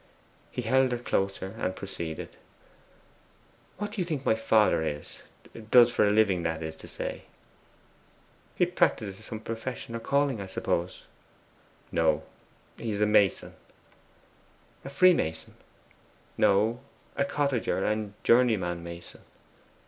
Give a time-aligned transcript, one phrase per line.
[0.49, 2.35] He held her closer and proceeded:
[3.77, 5.21] 'What do you think my father is
[5.69, 7.25] does for his living, that is to say?'
[8.55, 11.03] 'He practises some profession or calling, I suppose.'
[11.91, 12.23] 'No;
[12.79, 13.53] he is a mason.'
[14.83, 15.53] 'A Freemason?'
[16.35, 16.79] 'No;
[17.15, 19.21] a cottager and journeyman mason.